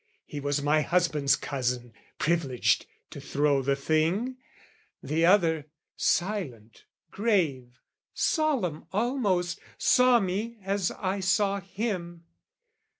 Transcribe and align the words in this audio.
He 0.25 0.39
was 0.39 0.63
my 0.63 0.81
husband's 0.81 1.35
cousin, 1.35 1.93
privileged 2.17 2.87
To 3.11 3.21
throw 3.21 3.61
the 3.61 3.75
thing: 3.75 4.37
the 5.03 5.27
other, 5.27 5.67
silent, 5.95 6.85
grave, 7.11 7.77
Solemn 8.11 8.87
almost, 8.91 9.59
saw 9.77 10.19
me, 10.19 10.57
as 10.63 10.89
I 10.89 11.19
saw 11.19 11.59
him. 11.59 12.23